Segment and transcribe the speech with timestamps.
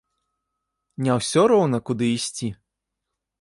[1.07, 2.49] Не ўсё роўна куды ісці?